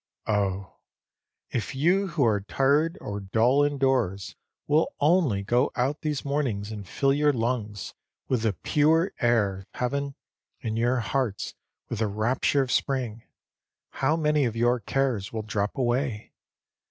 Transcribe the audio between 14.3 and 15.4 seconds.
of your cares